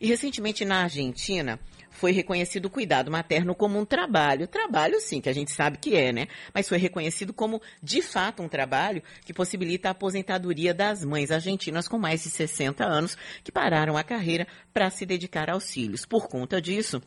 E 0.00 0.06
recentemente 0.06 0.64
na 0.64 0.82
Argentina 0.82 1.58
foi 1.94 2.12
reconhecido 2.12 2.66
o 2.66 2.70
cuidado 2.70 3.10
materno 3.10 3.54
como 3.54 3.78
um 3.78 3.84
trabalho. 3.84 4.48
Trabalho, 4.48 5.00
sim, 5.00 5.20
que 5.20 5.28
a 5.28 5.32
gente 5.32 5.52
sabe 5.52 5.78
que 5.78 5.96
é, 5.96 6.12
né? 6.12 6.28
Mas 6.52 6.68
foi 6.68 6.76
reconhecido 6.76 7.32
como, 7.32 7.62
de 7.82 8.02
fato, 8.02 8.42
um 8.42 8.48
trabalho 8.48 9.02
que 9.24 9.32
possibilita 9.32 9.88
a 9.88 9.92
aposentadoria 9.92 10.74
das 10.74 11.04
mães 11.04 11.30
argentinas 11.30 11.86
com 11.86 11.96
mais 11.96 12.22
de 12.22 12.30
60 12.30 12.84
anos 12.84 13.16
que 13.42 13.52
pararam 13.52 13.96
a 13.96 14.02
carreira 14.02 14.46
para 14.72 14.90
se 14.90 15.06
dedicar 15.06 15.48
aos 15.48 15.72
filhos. 15.72 16.04
Por 16.04 16.28
conta 16.28 16.60
disso, 16.60 17.00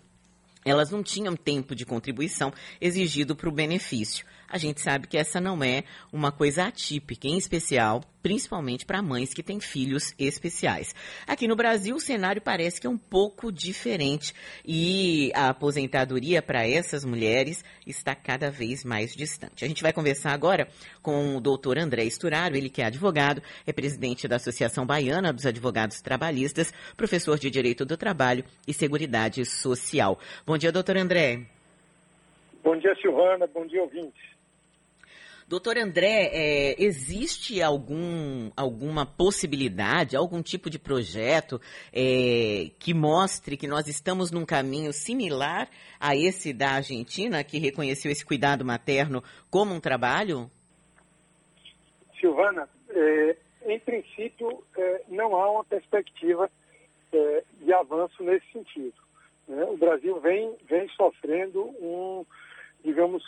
elas 0.65 0.89
não 0.89 1.03
tinham 1.03 1.35
tempo 1.35 1.75
de 1.75 1.85
contribuição 1.85 2.53
exigido 2.79 3.35
para 3.35 3.49
o 3.49 3.51
benefício. 3.51 4.25
A 4.49 4.57
gente 4.57 4.79
sabe 4.79 5.07
que 5.07 5.17
essa 5.17 5.41
não 5.41 5.61
é 5.61 5.83
uma 6.11 6.31
coisa 6.31 6.65
atípica, 6.65 7.27
em 7.27 7.37
especial, 7.37 8.01
principalmente 8.23 8.85
para 8.85 9.01
mães 9.01 9.33
que 9.33 9.43
têm 9.43 9.59
filhos 9.59 10.13
especiais. 10.17 10.95
Aqui 11.27 11.47
no 11.49 11.55
Brasil, 11.55 11.95
o 11.95 11.99
cenário 11.99 12.41
parece 12.41 12.79
que 12.79 12.87
é 12.87 12.89
um 12.89 12.97
pouco 12.97 13.51
diferente 13.51 14.33
e 14.65 15.31
a 15.35 15.49
aposentadoria 15.49 16.41
para 16.41 16.65
essas 16.65 17.03
mulheres 17.03 17.63
está 17.85 18.15
cada 18.15 18.49
vez 18.49 18.85
mais 18.85 19.13
distante. 19.13 19.65
A 19.65 19.67
gente 19.67 19.83
vai 19.83 19.91
conversar 19.91 20.31
agora 20.31 20.69
com 21.01 21.35
o 21.35 21.41
doutor 21.41 21.77
André 21.77 22.05
Esturaro, 22.05 22.55
ele 22.55 22.69
que 22.69 22.81
é 22.81 22.85
advogado, 22.85 23.43
é 23.65 23.73
presidente 23.73 24.29
da 24.29 24.37
Associação 24.37 24.85
Baiana 24.85 25.33
dos 25.33 25.45
Advogados 25.45 25.99
Trabalhistas, 25.99 26.73
professor 26.95 27.37
de 27.37 27.49
Direito 27.49 27.85
do 27.85 27.97
Trabalho 27.97 28.45
e 28.65 28.73
Seguridade 28.73 29.43
Social. 29.45 30.17
Bom 30.45 30.57
dia, 30.57 30.71
doutor 30.71 30.95
André. 30.95 31.47
Bom 32.63 32.77
dia, 32.77 32.95
Silvana. 32.95 33.47
Bom 33.47 33.65
dia, 33.65 33.81
ouvintes. 33.81 34.36
Doutor 35.47 35.77
André, 35.77 36.29
é, 36.33 36.75
existe 36.77 37.61
algum, 37.61 38.51
alguma 38.53 39.05
possibilidade, 39.05 40.17
algum 40.17 40.41
tipo 40.41 40.69
de 40.69 40.77
projeto 40.77 41.61
é, 41.93 42.69
que 42.77 42.93
mostre 42.93 43.55
que 43.55 43.65
nós 43.65 43.87
estamos 43.87 44.29
num 44.29 44.45
caminho 44.45 44.91
similar 44.91 45.69
a 45.97 46.17
esse 46.17 46.51
da 46.51 46.71
Argentina, 46.71 47.45
que 47.45 47.59
reconheceu 47.59 48.11
esse 48.11 48.25
cuidado 48.25 48.65
materno 48.65 49.23
como 49.49 49.73
um 49.73 49.79
trabalho? 49.79 50.51
Silvana, 52.19 52.67
é, 52.89 53.37
em 53.67 53.79
princípio, 53.79 54.61
é, 54.77 55.03
não 55.07 55.33
há 55.33 55.49
uma 55.49 55.63
perspectiva 55.63 56.51
é, 57.13 57.43
de 57.61 57.71
avanço 57.71 58.21
nesse 58.21 58.51
sentido. 58.51 58.97
Né? 59.47 59.63
O 59.63 59.77
Brasil 59.77 60.19
vem, 60.19 60.57
vem 60.67 60.89
sofrendo 60.89 61.61
um 61.79 62.25
digamos, 62.83 63.23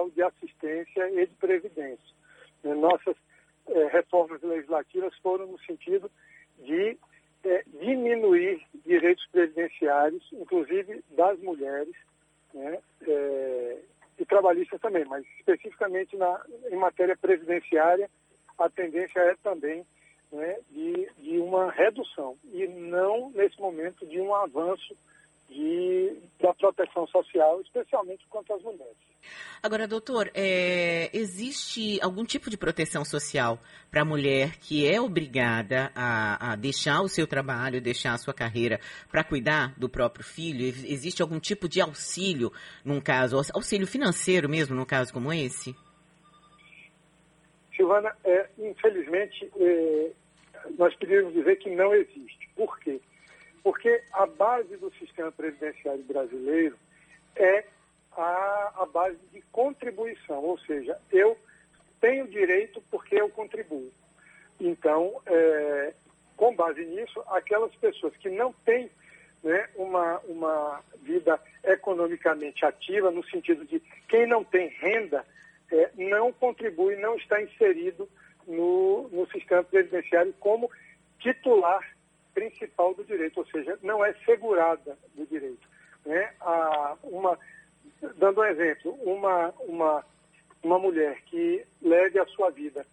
social, 0.00 0.10
de 0.10 0.22
assistência 0.22 1.10
e 1.10 1.26
de 1.26 1.34
previdência. 1.34 2.14
Né, 2.62 2.74
nossas 2.74 3.16
eh, 3.68 3.88
reformas 3.92 4.40
legislativas 4.42 5.14
foram 5.18 5.46
no 5.46 5.58
sentido 5.60 6.10
de 6.58 6.96
eh, 7.44 7.64
diminuir 7.80 8.62
direitos 8.86 9.26
previdenciários, 9.30 10.26
inclusive 10.32 11.04
das 11.10 11.38
mulheres, 11.40 11.94
né, 12.54 12.78
eh, 13.06 13.78
e 14.18 14.24
trabalhistas 14.24 14.80
também, 14.80 15.04
mas 15.06 15.24
especificamente 15.38 16.16
na, 16.16 16.42
em 16.70 16.76
matéria 16.76 17.16
previdenciária, 17.16 18.08
a 18.58 18.68
tendência 18.68 19.18
é 19.20 19.34
também 19.42 19.86
né, 20.30 20.58
de, 20.70 21.08
de 21.18 21.38
uma 21.38 21.70
redução 21.72 22.36
e 22.52 22.66
não, 22.66 23.30
nesse 23.30 23.58
momento, 23.58 24.06
de 24.06 24.20
um 24.20 24.34
avanço 24.34 24.94
de, 25.50 26.16
da 26.40 26.54
proteção 26.54 27.06
social, 27.08 27.60
especialmente 27.60 28.24
quanto 28.28 28.52
às 28.54 28.62
mulheres. 28.62 28.96
Agora, 29.62 29.86
doutor, 29.86 30.30
é, 30.34 31.10
existe 31.12 32.00
algum 32.00 32.24
tipo 32.24 32.48
de 32.48 32.56
proteção 32.56 33.04
social 33.04 33.58
para 33.90 34.02
a 34.02 34.04
mulher 34.04 34.56
que 34.58 34.88
é 34.88 35.00
obrigada 35.00 35.92
a, 35.94 36.52
a, 36.52 36.56
deixar 36.56 37.02
o 37.02 37.08
seu 37.08 37.26
trabalho, 37.26 37.80
deixar 37.80 38.14
a 38.14 38.18
sua 38.18 38.32
carreira 38.32 38.80
para 39.10 39.24
cuidar 39.24 39.78
do 39.78 39.88
próprio 39.88 40.24
filho? 40.24 40.64
Existe 40.64 41.20
algum 41.20 41.38
tipo 41.38 41.68
de 41.68 41.80
auxílio 41.80 42.50
num 42.84 43.00
caso, 43.00 43.36
auxílio 43.52 43.86
financeiro 43.86 44.48
mesmo, 44.48 44.74
num 44.74 44.86
caso 44.86 45.12
como 45.12 45.32
esse? 45.32 45.74
Silvana, 47.76 48.16
é, 48.24 48.48
infelizmente, 48.58 49.50
é, 49.56 50.10
nós 50.78 50.94
poderíamos 50.96 51.34
dizer 51.34 51.56
que 51.56 51.74
não 51.74 51.94
existe. 51.94 52.48
Por 52.54 52.78
quê? 52.78 53.00
Porque 53.62 54.02
a 54.12 54.26
base 54.26 54.76
do 54.76 54.92
sistema 54.94 55.30
previdenciário 55.30 56.02
brasileiro 56.04 56.76
é 57.36 57.64
a, 58.12 58.72
a 58.82 58.86
base 58.86 59.18
de 59.32 59.42
contribuição, 59.52 60.42
ou 60.42 60.58
seja, 60.60 60.98
eu 61.12 61.36
tenho 62.00 62.26
direito 62.26 62.82
porque 62.90 63.20
eu 63.20 63.28
contribuo. 63.28 63.90
Então, 64.58 65.20
é, 65.26 65.94
com 66.36 66.54
base 66.54 66.84
nisso, 66.84 67.22
aquelas 67.28 67.74
pessoas 67.76 68.16
que 68.16 68.30
não 68.30 68.52
têm 68.64 68.90
né, 69.42 69.68
uma, 69.76 70.18
uma 70.20 70.82
vida 71.02 71.40
economicamente 71.64 72.64
ativa, 72.64 73.10
no 73.10 73.24
sentido 73.24 73.64
de 73.64 73.80
quem 74.08 74.26
não 74.26 74.44
tem 74.44 74.68
renda, 74.68 75.24
é, 75.70 75.90
não 75.96 76.32
contribui, 76.32 76.96
não 76.96 77.16
está 77.16 77.40
inserido 77.42 78.08
no, 78.46 79.08
no 79.08 79.26
sistema 79.30 79.62
previdenciário 79.62 80.34
como 80.40 80.70
titular 81.18 81.86
principal 82.34 82.94
do 82.94 83.04
direito, 83.04 83.38
ou 83.38 83.46
seja, 83.46 83.78
não 83.82 84.04
é 84.04 84.12
segurada 84.24 84.96
do 85.14 85.26
direito. 85.26 85.68
Né? 86.04 86.32
A, 86.40 86.96
uma, 87.02 87.38
dando 88.16 88.40
um 88.40 88.44
exemplo, 88.44 88.92
uma, 89.02 89.54
uma, 89.60 90.04
uma 90.62 90.78
mulher 90.78 91.20
que 91.22 91.64
leve 91.82 92.18
a 92.18 92.26
sua 92.26 92.50
vida 92.50 92.86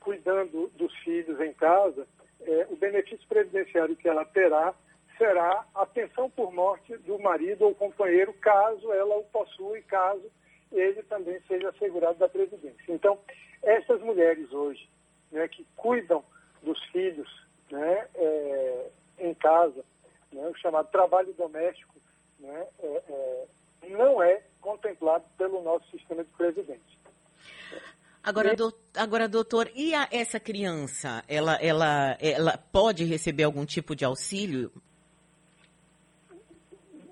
cuidando 0.00 0.68
dos 0.76 0.94
filhos 0.98 1.40
em 1.40 1.52
casa, 1.52 2.06
é, 2.40 2.66
o 2.70 2.76
benefício 2.76 3.26
previdenciário 3.28 3.96
que 3.96 4.08
ela 4.08 4.24
terá 4.24 4.74
será 5.18 5.66
a 5.74 5.84
pensão 5.84 6.30
por 6.30 6.50
morte 6.50 6.96
do 6.98 7.18
marido 7.18 7.66
ou 7.66 7.74
companheiro, 7.74 8.32
caso 8.40 8.90
ela 8.90 9.18
o 9.18 9.24
possua 9.24 9.78
e 9.78 9.82
caso 9.82 10.24
ele 10.72 11.02
também 11.02 11.38
seja 11.46 11.68
assegurado 11.68 12.18
da 12.18 12.28
Previdência. 12.28 12.82
Então, 12.88 13.18
essas 13.62 14.00
mulheres 14.00 14.50
hoje 14.50 14.88
né, 15.30 15.46
que 15.48 15.66
cuidam 15.76 16.24
dos 16.62 16.82
filhos 16.86 17.28
né, 17.70 18.08
é, 18.14 18.90
em 19.18 19.34
casa, 19.34 19.84
né, 20.32 20.46
o 20.48 20.54
chamado 20.56 20.90
trabalho 20.90 21.32
doméstico, 21.34 21.94
né, 22.38 22.66
é, 22.82 23.02
é, 23.08 23.46
não 23.88 24.22
é 24.22 24.42
contemplado 24.60 25.24
pelo 25.36 25.62
nosso 25.62 25.88
sistema 25.90 26.24
de 26.24 26.30
previdência. 26.30 27.00
Agora, 28.22 28.54
do, 28.54 28.72
agora, 28.94 29.26
doutor, 29.26 29.70
e 29.74 29.94
a, 29.94 30.06
essa 30.12 30.38
criança, 30.38 31.24
ela, 31.26 31.54
ela, 31.54 32.18
ela 32.20 32.58
pode 32.70 33.04
receber 33.04 33.44
algum 33.44 33.64
tipo 33.64 33.96
de 33.96 34.04
auxílio? 34.04 34.70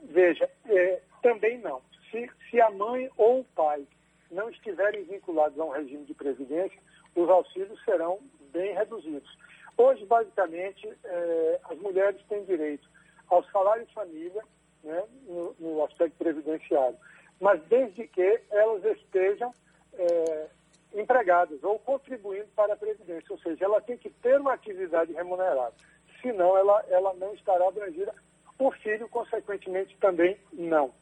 Veja, 0.03 0.51
é, 0.67 1.01
também 1.23 1.59
não. 1.59 1.81
Se, 2.11 2.31
se 2.51 2.61
a 2.61 2.71
mãe 2.71 3.09
ou 3.17 3.41
o 3.41 3.45
pai 3.45 3.87
não 4.31 4.51
estiverem 4.51 5.05
vinculados 5.05 5.59
a 5.59 5.65
um 5.65 5.71
regime 5.71 6.05
de 6.05 6.13
previdência, 6.13 6.79
os 7.15 7.29
auxílios 7.29 7.83
serão 7.85 8.19
bem 8.53 8.75
reduzidos. 8.75 9.29
Hoje, 9.79 10.05
basicamente, 10.07 10.93
eh, 11.05 11.61
as 11.71 11.79
mulheres 11.79 12.21
têm 12.29 12.45
direito 12.45 12.89
ao 13.29 13.45
salário 13.45 13.87
de 13.87 13.95
família, 13.95 14.43
né, 14.83 15.05
no, 15.25 15.55
no, 15.61 15.85
aspecto 15.85 16.19
previdenciário, 16.19 16.99
mas 17.41 17.63
desde 17.69 18.09
que 18.09 18.41
elas 18.51 18.85
estejam 18.85 19.55
eh, 19.95 20.49
empregadas 20.95 21.63
ou 21.63 21.79
contribuindo 21.79 22.49
para 22.57 22.75
a 22.75 22.77
Previdência, 22.77 23.31
ou 23.31 23.39
seja, 23.39 23.67
ela 23.67 23.81
tem 23.81 23.97
que 23.97 24.11
ter 24.11 24.41
uma 24.41 24.55
atividade 24.55 25.13
remunerada, 25.13 25.75
senão 26.21 26.59
ela, 26.59 26.85
ela 26.89 27.15
não 27.15 27.33
estará 27.35 27.69
abrangida. 27.69 28.13
O 28.59 28.73
filho, 28.73 29.09
consequentemente, 29.09 29.97
também 29.99 30.37
não. 30.53 30.93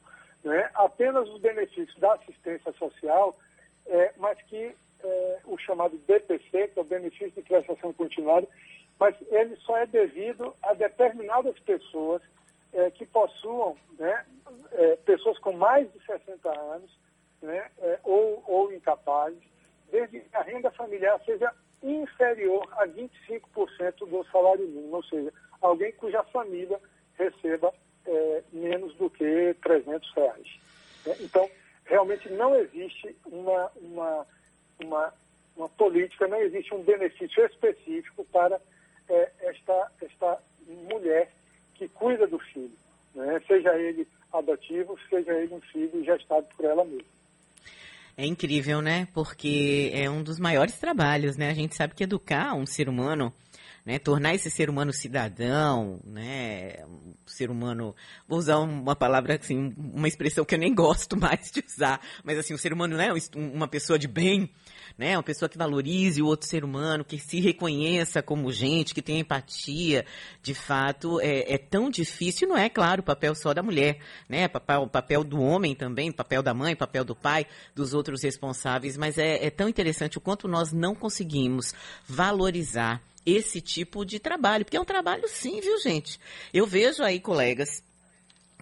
Né? 0.45 0.71
Apenas 0.75 1.27
os 1.31 1.41
benefícios 1.41 1.99
da 1.99 2.13
assistência 2.13 2.73
social, 2.75 3.35
é, 3.87 4.13
mas 4.19 4.41
que 4.43 4.77
é, 5.03 5.39
o 5.45 5.59
chamado 5.59 5.99
BPC, 6.07 6.69
que 6.69 6.79
é 6.79 6.83
o 6.83 6.85
benefício 6.85 7.31
de 7.31 7.43
prestação 7.43 7.93
continuada, 7.93 8.47
mas 8.99 9.15
ele 9.31 9.57
só 9.57 9.77
é 9.77 9.87
devido 9.87 10.55
a 10.63 10.73
determinadas 10.75 11.59
pessoas 11.61 12.23
é, 12.73 12.91
que 12.91 13.07
possuam, 13.07 13.77
né, 13.99 14.25
é, 14.73 14.97
pessoas 14.97 15.39
com 15.39 15.53
mais 15.53 15.91
de 15.93 16.05
60 16.05 16.49
anos, 16.49 16.91
né, 17.43 17.71
é, 17.79 17.99
ou, 18.05 18.43
ou 18.47 18.73
incapazes, 18.73 19.43
desde 19.91 20.21
que 20.21 20.37
a 20.37 20.43
renda 20.43 20.71
familiar 20.71 21.21
seja 21.25 21.53
inferior 21.83 22.67
a 22.73 22.87
25% 22.87 24.09
do 24.09 24.25
salário 24.31 24.67
mínimo, 24.67 24.97
ou 24.97 25.05
seja, 25.05 25.33
alguém 25.61 25.93
cuja 25.93 26.23
família 26.25 26.81
receba 27.15 27.73
é, 28.07 28.43
menos 28.53 28.95
do 28.97 29.11
que 29.11 29.55
300 29.63 30.13
reais. 30.15 30.61
Né. 31.07 31.17
Então, 31.21 31.49
realmente 31.85 32.29
não 32.31 32.55
existe 32.55 33.17
uma, 33.27 33.71
uma 33.77 34.27
uma, 34.87 35.13
uma 35.57 35.69
política, 35.69 36.27
não 36.27 36.41
existe 36.41 36.73
um 36.75 36.83
benefício 36.83 37.45
específico 37.45 38.25
para 38.33 38.61
é, 39.09 39.31
esta, 39.41 39.93
esta 40.01 40.39
mulher 40.67 41.31
que 41.75 41.89
cuida 41.89 42.27
do 42.27 42.39
filho, 42.39 42.73
né? 43.15 43.41
seja 43.47 43.75
ele 43.77 44.07
adotivo, 44.33 44.99
seja 45.09 45.33
ele 45.33 45.55
um 45.55 45.61
filho 45.61 46.05
gestado 46.05 46.47
por 46.57 46.65
ela 46.65 46.85
mesma. 46.85 47.17
É 48.19 48.25
incrível, 48.25 48.81
né? 48.81 49.07
Porque 49.13 49.91
é 49.93 50.09
um 50.09 50.23
dos 50.23 50.39
maiores 50.39 50.79
trabalhos, 50.79 51.37
né? 51.37 51.51
A 51.51 51.55
gente 51.55 51.77
sabe 51.77 51.95
que 51.95 52.03
educar 52.03 52.55
um 52.55 52.65
ser 52.65 52.89
humano 52.89 53.31
né, 53.87 54.01
tornar 54.01 54.35
esse 54.35 54.51
ser 54.51 54.69
humano 54.69 54.93
cidadão, 54.93 56.01
né, 56.05 56.85
um 56.85 57.15
ser 57.25 57.51
humano, 57.51 57.95
vou 58.27 58.37
usar 58.37 58.59
uma 58.59 58.97
palavra 58.97 59.37
assim, 59.37 59.73
uma 59.79 60.09
expressão 60.09 60.45
que 60.45 60.57
eu 60.57 60.59
nem 60.59 60.75
gosto 60.75 61.15
mais 61.17 61.53
de 61.53 61.65
usar, 61.65 62.01
mas 62.25 62.37
assim, 62.37 62.53
um 62.53 62.59
ser 62.59 62.73
humano, 62.73 62.97
né, 62.97 63.11
uma 63.37 63.69
pessoa 63.69 63.97
de 63.97 64.09
bem, 64.09 64.51
né, 64.99 65.17
uma 65.17 65.23
pessoa 65.23 65.49
que 65.49 65.57
valorize 65.57 66.21
o 66.21 66.27
outro 66.27 66.49
ser 66.49 66.65
humano, 66.65 67.05
que 67.05 67.17
se 67.17 67.39
reconheça 67.39 68.21
como 68.21 68.51
gente, 68.51 68.93
que 68.93 69.01
tenha 69.01 69.21
empatia, 69.21 70.05
de 70.43 70.53
fato, 70.53 71.21
é, 71.21 71.55
é 71.55 71.57
tão 71.57 71.89
difícil, 71.89 72.49
não 72.49 72.59
é, 72.59 72.69
claro, 72.69 73.03
o 73.03 73.05
papel 73.05 73.37
só 73.37 73.55
da 73.55 73.63
mulher, 73.63 74.01
né, 74.29 74.51
o 74.83 74.89
papel 74.89 75.23
do 75.23 75.41
homem 75.41 75.77
também, 75.77 76.11
papel 76.11 76.43
da 76.43 76.53
mãe, 76.53 76.75
papel 76.75 77.05
do 77.05 77.15
pai, 77.15 77.47
dos 77.73 77.95
outros 77.95 78.25
responsáveis, 78.25 78.97
mas 78.97 79.17
é, 79.17 79.47
é 79.47 79.51
tão 79.51 79.69
interessante 79.69 80.19
o 80.19 80.21
quanto 80.21 80.49
nós 80.49 80.73
não 80.73 80.93
conseguimos 80.93 81.73
valorizar 82.09 83.01
esse 83.27 83.61
tipo 83.61 84.05
de 84.05 84.21
trabalho, 84.21 84.65
porque 84.65 84.77
é 84.77 84.81
um 84.81 84.85
trabalho 84.85 85.29
sim, 85.29 85.61
viu, 85.61 85.79
gente? 85.81 86.19
Eu 86.55 86.67
vejo 86.67 87.03
aí 87.03 87.19
colegas 87.19 87.83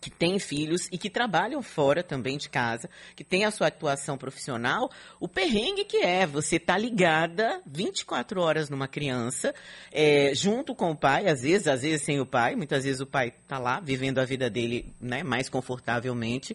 que 0.04 0.10
têm 0.10 0.38
filhos 0.38 0.86
e 0.92 0.98
que 0.98 1.08
trabalham 1.08 1.62
fora 1.62 2.02
também 2.02 2.36
de 2.36 2.50
casa, 2.50 2.90
que 3.16 3.24
têm 3.24 3.46
a 3.46 3.50
sua 3.50 3.68
atuação 3.68 4.18
profissional, 4.18 4.90
o 5.18 5.26
perrengue 5.26 5.84
que 5.84 5.96
é 5.96 6.26
você 6.26 6.58
tá 6.58 6.76
ligada 6.76 7.62
24 7.66 8.38
horas 8.38 8.68
numa 8.68 8.86
criança, 8.86 9.54
é, 9.90 10.34
junto 10.34 10.74
com 10.74 10.90
o 10.90 10.96
pai, 10.96 11.26
às 11.26 11.40
vezes, 11.40 11.66
às 11.66 11.80
vezes 11.80 12.02
sem 12.02 12.20
o 12.20 12.26
pai, 12.26 12.54
muitas 12.54 12.84
vezes 12.84 13.00
o 13.00 13.06
pai 13.06 13.32
tá 13.48 13.58
lá 13.58 13.80
vivendo 13.80 14.18
a 14.18 14.26
vida 14.26 14.50
dele, 14.50 14.92
né, 15.00 15.22
mais 15.22 15.48
confortavelmente, 15.48 16.54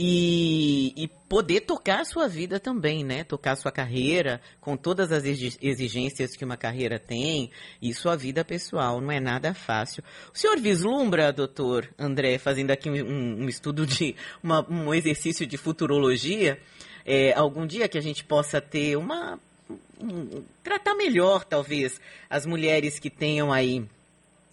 e, 0.00 0.92
e, 0.96 1.08
poder 1.28 1.62
tocar 1.62 2.02
a 2.02 2.04
sua 2.04 2.28
vida 2.28 2.60
também, 2.60 3.02
né? 3.02 3.24
Tocar 3.24 3.52
a 3.52 3.56
sua 3.56 3.72
carreira 3.72 4.40
com 4.60 4.76
todas 4.76 5.10
as 5.10 5.24
exigências 5.24 6.36
que 6.36 6.44
uma 6.44 6.56
carreira 6.56 7.00
tem 7.00 7.50
e 7.82 7.92
sua 7.92 8.14
vida 8.14 8.44
pessoal. 8.44 9.00
Não 9.00 9.10
é 9.10 9.18
nada 9.18 9.52
fácil. 9.52 10.04
O 10.32 10.38
senhor 10.38 10.56
vislumbra, 10.60 11.32
doutor 11.32 11.92
André, 11.98 12.38
fazendo 12.38 12.70
aqui 12.70 12.88
um, 12.88 13.42
um 13.42 13.48
estudo 13.48 13.84
de 13.84 14.14
uma, 14.40 14.64
um 14.70 14.94
exercício 14.94 15.44
de 15.44 15.56
futurologia, 15.56 16.60
é, 17.04 17.32
algum 17.32 17.66
dia 17.66 17.88
que 17.88 17.98
a 17.98 18.02
gente 18.02 18.22
possa 18.22 18.60
ter 18.60 18.96
uma 18.96 19.40
um, 20.00 20.44
tratar 20.62 20.94
melhor, 20.94 21.44
talvez, 21.44 22.00
as 22.30 22.46
mulheres 22.46 23.00
que 23.00 23.10
tenham 23.10 23.52
aí 23.52 23.84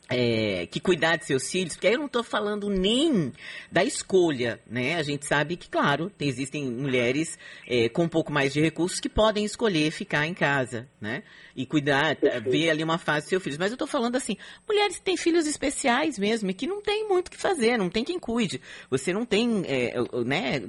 é, 0.09 0.67
que 0.67 0.79
cuidar 0.79 1.17
de 1.17 1.25
seus 1.25 1.49
filhos, 1.49 1.73
porque 1.73 1.87
aí 1.87 1.93
eu 1.93 1.99
não 1.99 2.05
estou 2.05 2.23
falando 2.23 2.69
nem 2.69 3.31
da 3.71 3.83
escolha, 3.83 4.59
né? 4.67 4.95
A 4.95 5.03
gente 5.03 5.25
sabe 5.25 5.57
que, 5.57 5.67
claro, 5.67 6.11
existem 6.19 6.65
mulheres 6.65 7.37
é, 7.67 7.89
com 7.89 8.03
um 8.03 8.07
pouco 8.07 8.31
mais 8.31 8.53
de 8.53 8.61
recursos 8.61 8.99
que 8.99 9.09
podem 9.09 9.43
escolher 9.43 9.91
ficar 9.91 10.27
em 10.27 10.33
casa, 10.33 10.87
né? 11.01 11.23
E 11.55 11.65
cuidar, 11.65 12.17
ver 12.45 12.69
ali 12.69 12.83
uma 12.83 12.97
fase 12.97 13.21
dos 13.21 13.29
seus 13.29 13.43
filhos. 13.43 13.57
Mas 13.57 13.71
eu 13.71 13.75
estou 13.75 13.87
falando 13.87 14.15
assim, 14.15 14.37
mulheres 14.67 14.97
que 14.97 15.03
têm 15.03 15.17
filhos 15.17 15.47
especiais 15.47 16.19
mesmo 16.19 16.49
e 16.51 16.53
que 16.53 16.67
não 16.67 16.81
tem 16.81 17.07
muito 17.07 17.29
o 17.29 17.31
que 17.31 17.37
fazer, 17.37 17.77
não 17.77 17.89
tem 17.89 18.03
quem 18.03 18.19
cuide. 18.19 18.61
Você 18.89 19.11
não 19.11 19.25
tem, 19.25 19.63
é, 19.65 19.95
né, 20.25 20.63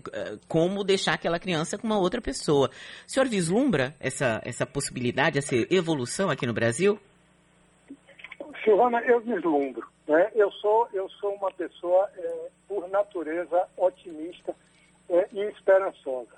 como 0.48 0.84
deixar 0.84 1.14
aquela 1.14 1.38
criança 1.38 1.76
com 1.76 1.86
uma 1.86 1.98
outra 1.98 2.22
pessoa. 2.22 2.70
O 3.06 3.10
senhor 3.10 3.28
vislumbra 3.28 3.94
essa, 4.00 4.40
essa 4.44 4.64
possibilidade, 4.64 5.38
essa 5.38 5.54
evolução 5.70 6.30
aqui 6.30 6.46
no 6.46 6.54
Brasil? 6.54 6.98
Silvana, 8.66 9.00
eu 9.02 9.20
vislumbro. 9.20 9.86
Né? 10.08 10.28
Eu, 10.34 10.50
sou, 10.50 10.88
eu 10.92 11.08
sou 11.08 11.32
uma 11.34 11.52
pessoa, 11.52 12.10
é, 12.16 12.50
por 12.66 12.88
natureza, 12.88 13.68
otimista 13.76 14.56
é, 15.08 15.28
e 15.30 15.40
esperançosa. 15.42 16.34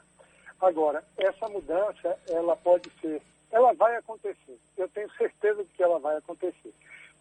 Agora, 0.60 1.02
essa 1.16 1.48
mudança, 1.48 2.18
ela 2.28 2.54
pode 2.54 2.90
ser, 3.00 3.22
ela 3.50 3.72
vai 3.72 3.96
acontecer. 3.96 4.58
Eu 4.76 4.86
tenho 4.90 5.10
certeza 5.12 5.64
de 5.64 5.70
que 5.70 5.82
ela 5.82 5.98
vai 5.98 6.18
acontecer. 6.18 6.74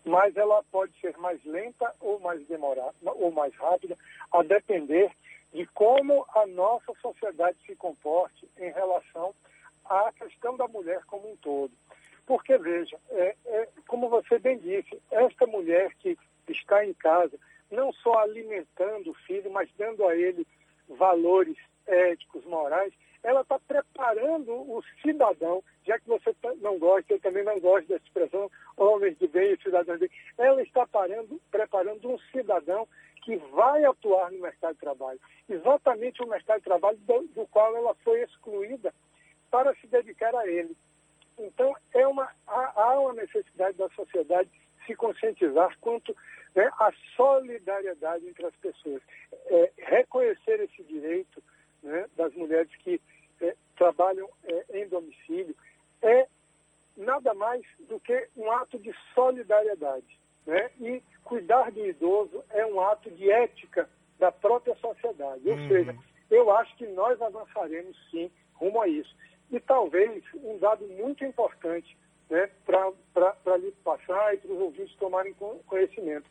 Mas 0.03 0.35
ela 0.35 0.61
pode 0.71 0.91
ser 0.99 1.17
mais 1.17 1.41
lenta 1.45 1.93
ou 2.01 2.19
mais 2.19 2.45
demorada, 2.45 2.93
ou 3.05 3.31
mais 3.31 3.55
rápida, 3.55 3.97
a 4.33 4.43
depender 4.43 5.09
de 5.53 5.65
como 5.67 6.25
a 6.35 6.45
nossa 6.47 6.93
sociedade 7.01 7.57
se 7.65 7.77
comporte 7.77 8.45
em 8.57 8.71
relação 8.71 9.33
à 9.85 10.11
questão 10.11 10.57
da 10.57 10.67
mulher 10.67 11.01
como 11.05 11.31
um 11.31 11.37
todo. 11.37 11.71
Porque, 12.25 12.57
veja, 12.57 12.97
é, 13.09 13.35
é, 13.45 13.66
bem 14.47 14.57
disse, 14.59 15.01
esta 15.11 15.45
mulher 15.45 15.93
que 15.99 16.17
está 16.47 16.85
em 16.85 16.93
casa, 16.93 17.37
não 17.69 17.91
só 17.91 18.19
alimentando 18.19 19.11
o 19.11 19.13
filho, 19.25 19.51
mas 19.51 19.69
dando 19.77 20.07
a 20.07 20.15
ele 20.15 20.47
valores 20.87 21.57
éticos, 21.85 22.45
morais, 22.45 22.93
ela 23.23 23.41
está 23.41 23.59
preparando 23.59 24.53
o 24.53 24.81
cidadão, 25.01 25.61
já 25.85 25.99
que 25.99 26.07
você 26.07 26.33
não 26.61 26.79
gosta, 26.79 27.13
eu 27.13 27.19
também 27.19 27.43
não 27.43 27.59
gosto 27.59 27.87
dessa 27.87 28.05
expressão, 28.05 28.49
homens 28.77 29.17
de 29.17 29.27
bem 29.27 29.53
e 29.53 29.61
cidadãos 29.61 29.99
de 29.99 30.07
bem, 30.07 30.17
ela 30.37 30.61
está 30.61 30.87
parando, 30.87 31.41
preparando 31.51 32.09
um 32.09 32.17
cidadão 32.31 32.87
que 33.23 33.35
vai 33.35 33.83
atuar 33.83 34.31
no 34.31 34.39
mercado 34.39 34.75
de 34.75 34.79
trabalho. 34.79 35.19
Exatamente 35.49 36.23
o 36.23 36.27
mercado 36.27 36.59
de 36.59 36.63
trabalho 36.63 36.97
do, 36.99 37.27
do 37.35 37.47
qual 37.47 37.75
ela 37.75 37.93
foi 37.95 38.21
excluída 38.21 38.93
para 39.51 39.75
se 39.75 39.87
dedicar 39.87 40.33
a 40.33 40.47
ele. 40.47 40.77
Então, 41.37 41.75
é 41.93 42.07
uma, 42.07 42.29
há, 42.47 42.99
uma 42.99 43.13
necessidade 43.13 43.77
da 43.77 43.89
sociedade 43.89 44.49
se 44.85 44.95
conscientizar 44.95 45.77
quanto 45.79 46.15
né, 46.55 46.69
a 46.79 46.91
solidariedade 47.15 48.27
entre 48.27 48.45
as 48.45 48.55
pessoas. 48.55 49.01
É, 49.47 49.71
reconhecer 49.77 50.59
esse 50.61 50.83
direito 50.83 51.43
né, 51.83 52.05
das 52.15 52.33
mulheres 52.33 52.73
que 52.77 52.99
é, 53.41 53.55
trabalham 53.75 54.27
é, 54.45 54.81
em 54.81 54.87
domicílio 54.87 55.55
é 56.01 56.27
nada 56.95 57.33
mais 57.33 57.63
do 57.87 57.99
que 57.99 58.27
um 58.35 58.51
ato 58.51 58.79
de 58.79 58.93
solidariedade. 59.13 60.19
Né? 60.45 60.71
E 60.79 61.03
cuidar 61.23 61.71
do 61.71 61.85
idoso 61.85 62.43
é 62.49 62.65
um 62.65 62.79
ato 62.81 63.11
de 63.11 63.29
ética 63.29 63.87
da 64.17 64.31
própria 64.31 64.75
sociedade. 64.75 65.47
Ou 65.47 65.55
uhum. 65.55 65.67
seja, 65.67 65.95
eu 66.31 66.49
acho 66.51 66.75
que 66.77 66.87
nós 66.87 67.21
avançaremos 67.21 67.95
sim 68.09 68.31
rumo 68.53 68.81
a 68.81 68.87
isso. 68.87 69.15
E 69.51 69.59
talvez 69.59 70.23
um 70.43 70.57
dado 70.57 70.85
muito 70.87 71.23
importante 71.23 71.97
né, 72.29 72.49
para 72.65 73.57
lhe 73.57 73.71
passar 73.83 74.33
e 74.33 74.37
para 74.37 74.51
os 74.51 74.59
ouvintes 74.59 74.95
tomarem 74.97 75.33
conhecimento. 75.65 76.25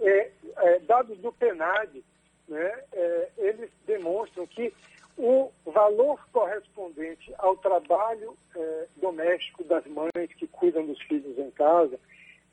É, 0.00 0.30
é, 0.56 0.78
dados 0.80 1.18
do 1.18 1.32
PENAD, 1.32 2.04
né, 2.48 2.84
é, 2.92 3.30
eles 3.38 3.70
demonstram 3.86 4.46
que 4.46 4.72
o 5.16 5.50
valor 5.66 6.20
correspondente 6.32 7.34
ao 7.38 7.56
trabalho 7.56 8.36
é, 8.54 8.86
doméstico 8.96 9.64
das 9.64 9.84
mães 9.86 10.32
que 10.36 10.46
cuidam 10.46 10.86
dos 10.86 11.00
filhos 11.02 11.36
em 11.38 11.50
casa, 11.50 11.98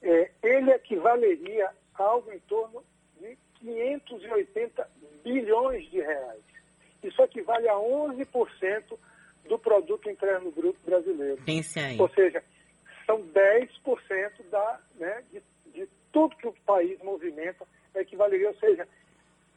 é, 0.02 0.32
ele 0.42 0.72
equivaleria 0.72 1.70
a 1.94 2.04
algo 2.04 2.32
em 2.32 2.40
torno 2.40 2.84
de 3.20 3.38
580 3.60 4.90
bilhões 5.24 5.90
de 5.92 6.02
reais. 6.02 6.44
Isso 7.04 7.22
equivale 7.22 7.70
a 7.70 7.76
11% 7.76 8.98
do 9.48 9.60
produto 9.60 10.10
interno 10.10 10.52
bruto 10.52 10.80
brasileiro. 10.84 11.42
Pense 11.46 11.80
aí. 11.80 12.00
Ou 12.00 12.10
seja, 12.10 12.44
são 13.06 13.22
10% 13.22 13.70
da, 14.50 14.80
né, 14.96 15.24
de, 15.32 15.44
de, 15.72 15.90
tudo 16.12 16.36
que 16.38 16.48
o 16.48 16.56
país 16.66 17.00
movimenta 17.04 17.66
equivaleria, 17.94 18.50
ou 18.50 18.56
seja, 18.56 18.88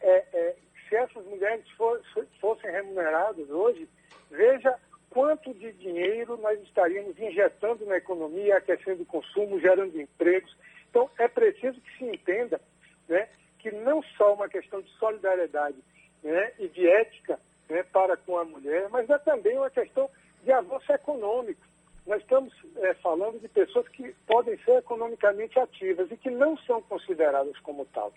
é, 0.01 0.25
é, 0.33 0.57
se 0.89 0.97
essas 0.97 1.25
mulheres 1.27 1.69
for, 1.71 2.01
fossem 2.41 2.71
remuneradas 2.71 3.49
hoje, 3.51 3.89
veja 4.31 4.79
quanto 5.11 5.53
de 5.55 5.73
dinheiro 5.73 6.37
nós 6.37 6.61
estaríamos 6.63 7.19
injetando 7.19 7.85
na 7.87 7.97
economia, 7.97 8.59
aquecendo 8.59 9.03
o 9.03 9.07
consumo, 9.07 9.61
gerando 9.61 10.01
empregos. 10.01 10.55
Então, 10.91 11.11
é 11.19 11.27
preciso 11.29 11.81
que 11.81 11.99
se 11.99 12.05
entenda 12.05 12.61
né, 13.09 13.29
que 13.59 13.71
não 13.71 14.03
só 14.17 14.35
uma 14.35 14.49
questão 14.49 14.81
de 14.81 14.91
solidariedade 14.99 15.79
né, 16.23 16.53
e 16.59 16.69
de 16.69 16.89
ética 16.89 17.39
né, 17.69 17.83
para 17.85 18.17
com 18.17 18.39
a 18.39 18.45
mulher, 18.45 18.89
mas 18.91 19.09
é 19.09 19.19
também 19.19 19.57
uma 19.57 19.71
questão 19.71 20.11
de 20.43 20.53
avanço 20.53 20.91
econômico. 20.93 21.61
Nós 22.07 22.23
estamos 22.23 22.55
é, 22.77 22.95
falando 22.95 23.39
de 23.39 23.49
pessoas 23.49 23.87
que 23.89 24.15
podem 24.27 24.57
ser 24.65 24.79
economicamente 24.79 25.59
ativas 25.59 26.11
e 26.11 26.17
que 26.17 26.31
não 26.31 26.57
são 26.59 26.81
consideradas 26.83 27.59
como 27.61 27.85
tal. 27.87 28.13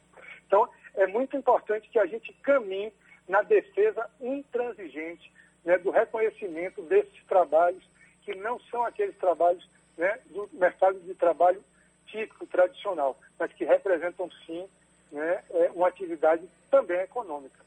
Então, 0.48 0.70
é 0.96 1.08
muito 1.08 1.36
importante 1.36 1.90
que 1.90 2.00
a 2.00 2.06
gente 2.06 2.32
caminhe 2.42 2.94
na 3.28 3.42
defesa 3.42 4.10
intransigente 4.20 5.32
né, 5.64 5.78
do 5.78 5.92
reconhecimento 5.92 6.82
desses 6.84 7.24
trabalhos, 7.26 7.84
que 8.24 8.36
não 8.36 8.60
são 8.62 8.84
aqueles 8.84 9.18
trabalhos 9.18 9.68
né, 9.98 10.20
do 10.28 10.50
mercado 10.54 11.00
de 11.00 11.14
trabalho 11.14 11.64
típico, 12.08 12.46
tradicional, 12.48 13.18
mas 13.40 13.52
que 13.54 13.64
representam, 13.64 14.30
sim, 14.46 14.68
né, 15.12 15.44
é, 15.52 15.72
uma 15.74 15.88
atividade 15.88 16.48
também 16.70 17.00
econômica. 17.00 17.60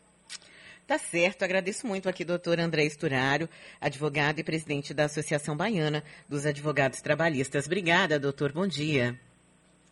Tá 0.86 0.98
certo, 0.98 1.42
agradeço 1.42 1.86
muito 1.86 2.10
aqui, 2.10 2.26
doutor 2.26 2.60
André 2.60 2.84
Esturário, 2.84 3.48
advogado 3.80 4.38
e 4.38 4.44
presidente 4.44 4.92
da 4.92 5.04
Associação 5.04 5.56
Baiana 5.56 6.04
dos 6.28 6.44
Advogados 6.44 7.00
Trabalhistas. 7.00 7.64
Obrigada, 7.64 8.20
doutor, 8.20 8.52
bom 8.52 8.66
dia. 8.66 9.18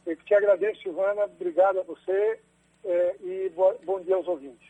Eu 0.04 0.14
te 0.16 0.34
agradeço, 0.34 0.82
Silvana, 0.82 1.24
obrigado 1.24 1.80
a 1.80 1.82
você 1.82 2.38
é, 2.84 3.16
e 3.22 3.50
bom 3.84 4.00
dia 4.02 4.16
aos 4.16 4.28
ouvintes. 4.28 4.61